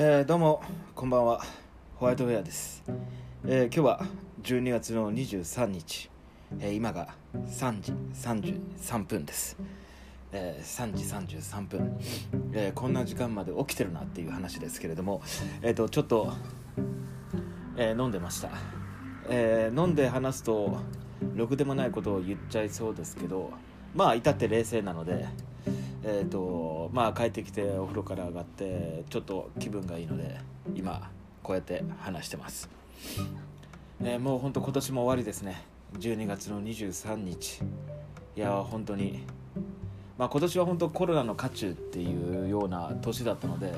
[0.00, 0.62] えー、どうも
[0.94, 1.42] こんばんは。
[1.96, 2.84] ホワイトウェアです、
[3.44, 4.06] えー、今日は
[4.44, 6.08] 12月の23日、
[6.60, 9.56] えー今が3時33分です、
[10.30, 11.98] え3時33分、
[12.52, 15.20] えこんな時間まで起きてるなっていう話ですけれども。
[15.62, 16.32] えっ、とちょっと、
[17.76, 18.50] え飲んでました、
[19.28, 20.78] えー飲んで話すと
[21.34, 23.50] ろくでもないことを言っちゃいそうですけど。
[23.94, 25.26] まあ至って冷静なので
[26.04, 30.38] えーとまあ、帰ってきてお風呂から上がってちょっと気分がいいので
[30.74, 31.10] 今
[31.42, 32.68] こうやって話してます、
[34.00, 35.62] えーもう本当今年も終わりですね。
[35.98, 37.62] 12月の23日。
[38.36, 39.24] いや本当に。
[40.16, 43.72] まあ今年は本当コロナの渦中っていうような年だったので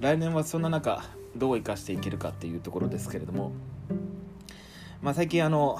[0.00, 1.02] 来年はそんな中
[1.36, 3.52] どう生かしていけるかっていうところですけれども。
[5.02, 5.78] まあ最近あの、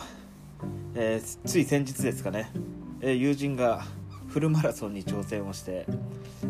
[0.95, 2.51] えーつい先日ですかね、
[3.01, 3.85] えー友人が
[4.35, 5.87] フルマラソンに挑戦をして、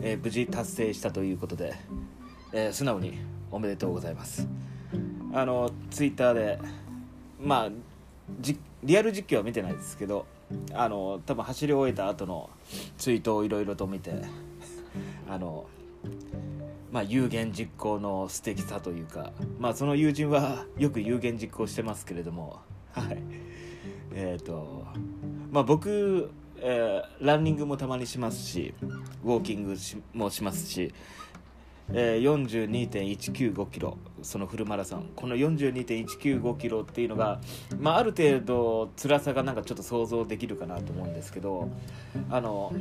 [0.01, 1.74] えー無事達成したということで、
[2.54, 3.18] えー素直に
[3.51, 4.49] おめでとうございます。
[5.35, 6.59] あのツイッターで
[7.38, 7.71] まあ
[8.40, 10.24] じリアル実況は見てないですけど
[10.73, 12.49] あの多分走り終えた後の
[12.96, 14.15] ツイートをいろいろと見て
[15.29, 15.66] あの
[16.90, 22.60] まあ有言実行の素敵さというかまあその友人はよく有言実行してますけれども
[22.93, 23.18] はい。
[24.15, 24.87] えっ、と
[25.55, 26.32] まあ僕、
[26.66, 28.74] えーランニングもたまにしますし
[29.23, 30.93] ウォーキングしもしますし、
[31.93, 35.10] えー、42.195キロそのフルマラソン。
[35.15, 37.40] この42.195キロっていうのが、
[37.79, 41.68] まあ、ある程度辛さがなんかちょっと想像できるかなと思うんですけど
[42.30, 42.73] あの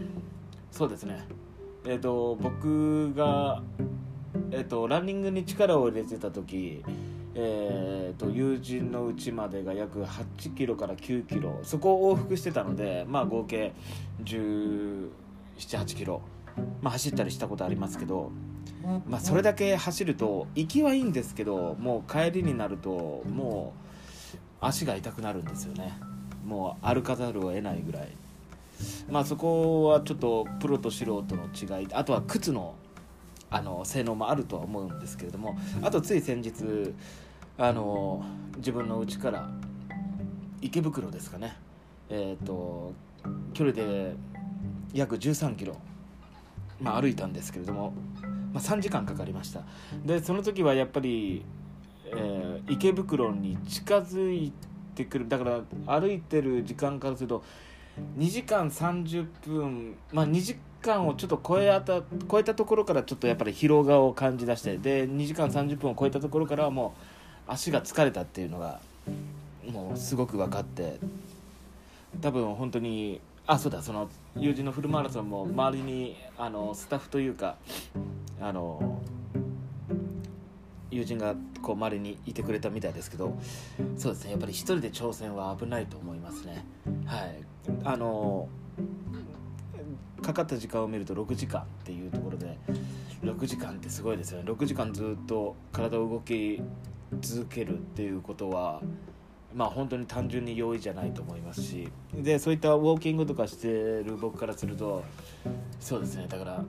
[0.72, 1.28] そうですね。
[1.86, 3.62] えっ、と僕が
[4.52, 6.84] えっと、ランニングに力を入れてた時、
[7.36, 8.03] えー、
[8.34, 13.74] 友人の家までが約8キロから9キロそこを往復してたので、まあ、合計
[14.24, 15.10] 1
[15.58, 16.22] 7 8キロ、
[16.82, 18.32] まあ、走ったりしたことありますけど、
[19.08, 23.74] まあ、それだけ走ると行きはいいんですけどもう帰りになるとも
[24.36, 25.94] う足が痛くなるんですよね
[26.46, 28.10] もう歩かざるを得ないぐらい。
[29.10, 32.76] まあそこはちょっとプロと素人の違いあとは靴の
[33.50, 36.94] あの性能もあるとは思うんですけれどもあとつい先日
[37.58, 38.24] あの
[38.58, 39.50] 自分の家から
[40.62, 41.56] 池袋ですかね。
[42.10, 42.94] えっ、と
[43.54, 44.16] 距離で
[44.94, 45.78] 約13キロ、
[46.82, 47.94] まあ、歩いたんですけれども、
[48.54, 49.62] まあ、3時間かかりました。
[50.06, 51.44] でその時はやっぱり、
[52.06, 54.54] えー池袋に近づい
[54.96, 57.44] てくるだから歩いてる時間からすると
[58.18, 67.13] 2時間30分まあ2時間をちょっと超えた超えたところからちょっとやっぱり疲労がを感じ出してで2時間30分を超えたところからはもう
[67.48, 68.80] 足が疲れたっていうのが
[69.70, 71.00] もうすごく分かって
[72.22, 77.58] 多分本当にあそうだその友人のフルマラソンも周りにあのスタッフというか
[78.40, 79.02] あの
[80.90, 83.36] 友人がこう周りにいてくれたみたいですけど
[83.98, 86.66] そうですねやっぱり一人で挑戦は危ないと思いますね。
[87.06, 87.44] はい。
[87.84, 88.48] あの
[90.22, 92.58] かかった時間を見ると6時間っていうところで
[93.24, 94.52] 6時間ってすごいですよね。
[94.52, 96.62] 6時間ずっと体を動き
[97.22, 98.82] 続けるっていうことは
[99.54, 101.90] まあ本当に単純に容易じゃないと思いますし。
[102.14, 105.04] でそういったウォーキングとかしてる僕からすると
[105.80, 106.64] そうですねだから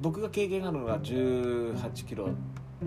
[0.00, 2.28] 僕が経験あるのが1 8キロ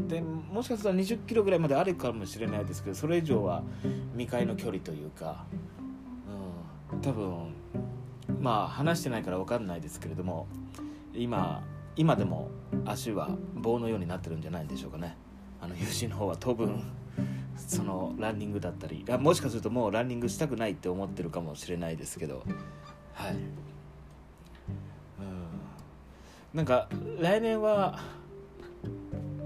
[0.08, 3.64] でもしかすると20キロぐらいまであるかもしれないですけどそれ以上は
[4.14, 5.46] 未開の距離というか、
[6.92, 7.54] うん、多分
[8.40, 10.48] まあ話してないから分かんないですけれども
[11.14, 11.64] 今
[11.96, 12.50] 今でも
[12.86, 15.18] 足は棒のようになってるんじゃないでしょうかね。
[15.62, 16.84] あの友人の方は当分
[17.58, 22.44] そのランニングだったりもしかするともうランニングしたくないって思ってるかもしれないですけど。
[23.14, 23.34] はい。
[23.34, 23.40] うん。
[26.54, 26.88] なんか
[27.20, 28.00] 来年は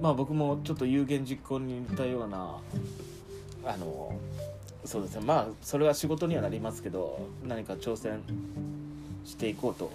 [0.01, 2.57] まあ僕もちょっと有言実行に似たような
[3.66, 4.13] あの
[4.83, 5.25] そうですね。
[5.25, 8.21] まあそれは仕事にはなりますけど何か挑戦
[9.24, 9.91] していこうと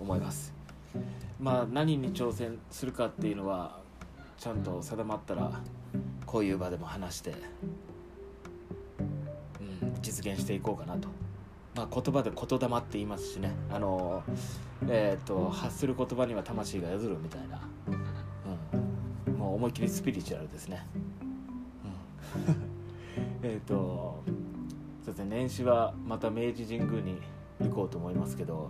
[0.00, 0.52] 思います。
[1.40, 3.83] まあ何に挑戦するかっていうのは
[4.44, 5.50] ちゃんと定まったら
[6.26, 7.30] こういう場でも話して、
[9.58, 11.08] うん、実現していこうかなと、
[11.74, 13.52] まあ、言葉で言霊って言いますしね。
[13.72, 14.22] あの、
[14.86, 17.58] えー、と発する言葉には魂が宿るみたいな、
[19.26, 20.86] うん、もう思いっきりスピリチュアルですね、
[23.42, 24.22] うん、 えっと
[25.06, 25.36] そうですね。
[25.36, 27.18] 年始はまた明治神宮に
[27.62, 28.68] 行こうと思いますけど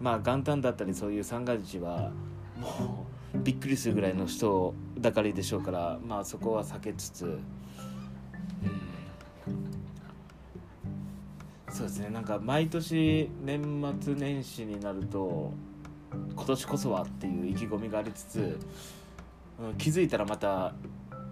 [0.00, 2.12] まあ元旦だったりそういう三が日は
[2.56, 7.40] もうびっくりするぐらいの人だかりでしょうからまあそこは避けつつ、うん、
[11.70, 12.10] そうですね。
[12.10, 15.52] なんか毎年年末年始になると
[16.34, 18.58] 今年こそはっていう意気込みがありつつ
[19.60, 20.74] うん気づいたらまた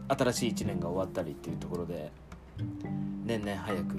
[0.08, 2.12] 新しい1年が終わったりっていうところで
[3.25, 3.96] 年々早く。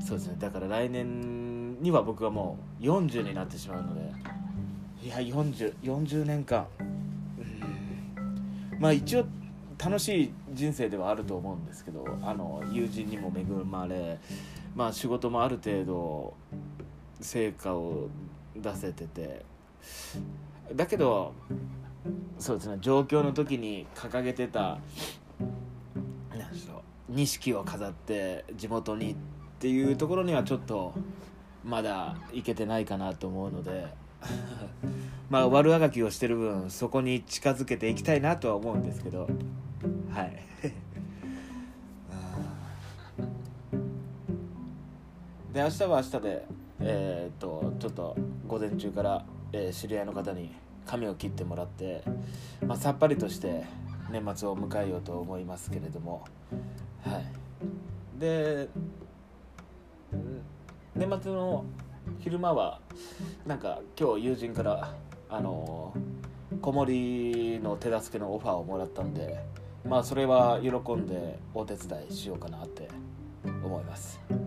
[0.00, 0.36] そうですね。
[0.38, 4.12] だから来年には僕はもう40になってしまうので
[5.02, 6.66] いや 40, 40年間。
[8.78, 9.24] まあ一応
[9.82, 14.18] 楽しい人生ではあると思うんですけどあの友人にも恵まれ、
[14.74, 16.34] まあ、仕事もある程度
[17.20, 18.08] 成果を
[18.54, 19.44] 出せてて。
[20.74, 21.32] だけど
[22.38, 24.78] そうですね上京の時に掲げてた
[26.30, 29.16] 何でしょう錦を飾って地元にっ
[29.58, 30.92] ていうところにはちょっと
[31.64, 34.09] まだいけてないかなと思うので。
[35.30, 39.28] まあ悪あがきをしてる分そこに近づけていきたいなとは思うんですけど。
[40.10, 40.32] はい。
[45.52, 46.46] で明日は明日で
[46.80, 50.50] えーっとちょっと午前中から、えー知り合いの方に
[50.86, 52.02] 髪を切ってもらって、
[52.66, 53.64] まあ、さっぱりとして
[54.10, 56.24] 年末を迎えようと思いますけれども。
[57.02, 57.24] はい。
[58.18, 58.68] で
[60.94, 61.64] 年末の
[62.18, 62.80] 昼間は
[63.46, 64.94] なんか今日友人から
[65.28, 65.94] あの
[66.60, 69.44] 子守の手助けのオファーをもらったんで
[69.88, 72.88] まあそれは喜んでお手伝いしようかなって
[73.44, 74.40] 思います、うん、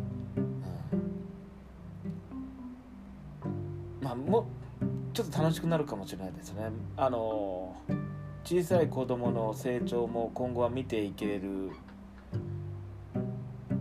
[4.01, 4.45] まあも
[5.13, 6.71] ちょっと楽しくなるかもしれないですね。
[6.97, 7.75] あの
[8.43, 11.69] 小さい子供の成長も今後は見ていける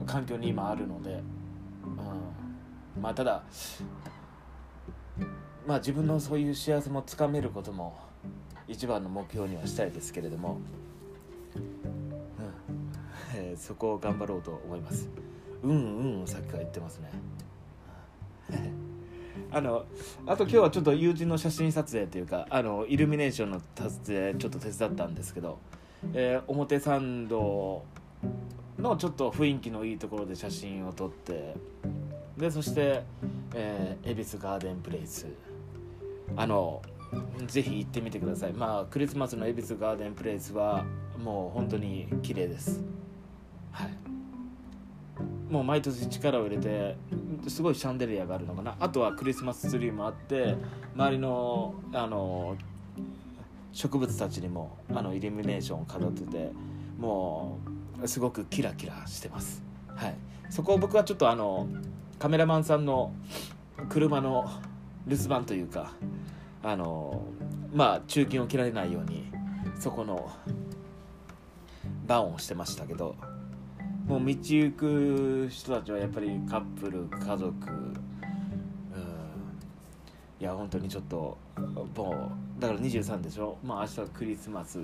[0.06, 1.22] 環境に今あるので、
[3.02, 3.42] まあただ
[5.66, 7.98] まあ自分のそういう幸せもつかめることも
[8.68, 10.60] 一番の目標にはしたいですけれども、
[11.56, 13.34] うん。
[13.34, 15.08] え ーそこを頑張ろうと思います。
[15.62, 17.10] うんうんさっきから言ってますね。
[19.50, 19.84] あの
[20.26, 25.58] あと今日はちょっと友人の写真撮影というかあのイルミネーションの撮影ちょっと手伝ったんですけど、
[26.14, 27.84] えー表参道
[28.78, 31.54] のちょっと雰囲気のいいところで写真を撮って
[32.42, 33.04] でそして、
[33.54, 35.28] えー恵比寿ガーデンプレイス。
[36.34, 36.82] あの
[37.46, 38.52] ぜひ行ってみてください。
[38.52, 40.84] まあクリスマスの恵比寿ガーデンプレイスは
[41.22, 42.82] もう本当に綺麗です。
[43.70, 43.90] はい。
[45.52, 46.96] もう毎年力を入れて
[47.46, 48.74] すごいシャンデリアがあるのかな。
[48.80, 50.56] あとはクリスマスツリーもあって
[50.96, 52.56] 周りのあの
[53.70, 56.50] 植物たちにもあのイルミネーションを飾ってて
[56.98, 57.60] も
[58.02, 59.62] うすごくキラキラしてます。
[59.94, 60.16] はい。
[60.50, 61.68] そこを僕はちょっとあの
[62.22, 63.12] カメラマンさんの
[63.88, 64.48] 車の
[65.08, 65.92] 留守番というか
[66.62, 67.24] あの
[67.74, 69.24] まあ中金を切られないように
[69.80, 70.30] そこの
[72.06, 73.16] 番をしてましたけど
[74.06, 77.52] もう道行く人たちはやっぱりカップル家族
[80.38, 81.84] いや本当にちょっとも
[82.56, 83.58] うだから23でしょ？
[83.64, 84.78] まあ明日はクリスマス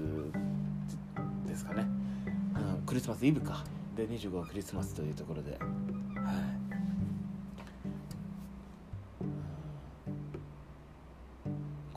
[1.47, 1.87] ですかね、
[2.57, 3.63] うん、クリスマスイブか。
[3.97, 5.57] で25はクリスマスというところで。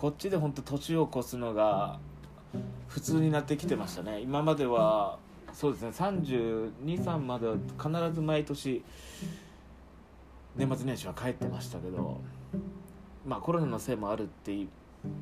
[0.01, 2.00] こっちで本当年を越すのが
[2.88, 4.19] 普通になってきてましたね。
[4.19, 5.19] 今までは
[5.53, 8.83] そうですね323までは必ず毎年
[10.56, 12.19] 年末年始は帰ってましたけど
[13.27, 14.68] まあコロナのせいもあるってい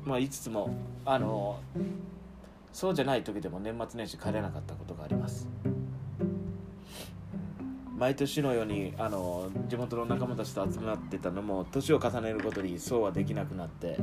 [0.06, 1.60] まあ、言いつつもあの
[2.72, 5.46] そうじゃない時でも年末年始帰れなかったことがあります。
[8.00, 13.98] 毎年のようにあの地元の仲間たちと集まってたのも年を重ねるごとにそうはできなくなって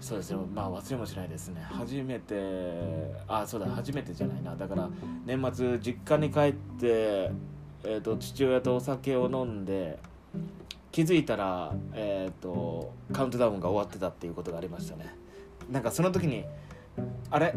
[0.00, 0.44] そうですよ。
[0.52, 1.62] まあ忘れもしないですね。
[1.62, 4.56] 初めてあそうだ初めてじゃないな。
[4.56, 4.90] だから
[5.24, 7.30] 年末実家に帰って、
[7.84, 10.00] えー、と父親とお酒を飲んで
[10.90, 15.14] 気づいたら、えー、とカウントダウンが終わってたっていうことがありましたね。
[15.70, 16.44] なんかその時に
[17.30, 17.54] あれ？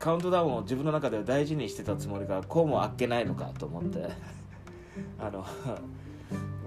[0.00, 4.39] カウントダウンを自分の中では大事にしてたつもりがこうもあっけないのかと思って。
[5.18, 5.44] あの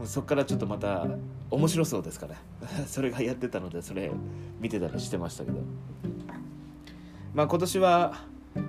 [0.05, 1.07] そっからちょっとまた
[1.49, 2.35] 面白そうですから。
[2.87, 4.11] それがやってたのでそれ
[4.59, 5.59] 見てたりしてましたけど。
[7.33, 8.13] まあ今年は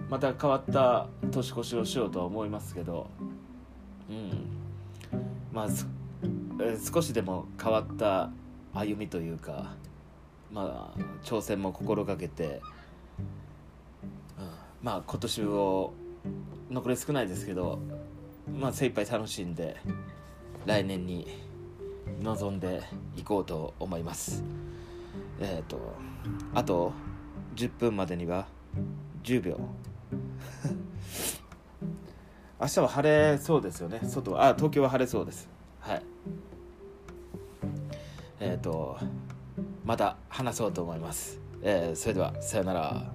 [0.08, 3.08] また変わった年越しをしようとは思いますけど。
[4.08, 4.54] うん。
[5.52, 5.68] まあ
[6.92, 8.30] 少しでも変わった
[8.72, 9.74] 歩みというか
[10.52, 12.60] まあ挑戦も心がけて、
[14.38, 14.44] うん、
[14.82, 15.92] まあ今年を
[16.70, 17.78] 残り少ないですけど
[18.52, 19.76] まあ精一杯楽しんで
[20.66, 21.26] 来年に
[22.20, 22.82] 臨んで
[23.16, 24.42] いこうと思います。
[25.40, 25.94] えっ、と
[26.54, 26.92] あと
[27.56, 28.46] 10分までには
[29.22, 29.58] 10秒。
[32.60, 34.00] 明日は晴れそうですよね。
[34.04, 35.48] 外はあ東京は晴れそうです。
[35.80, 36.02] はい。
[38.40, 38.98] えっ、と
[39.84, 43.12] また話そうと思います、えーそれではさよなら。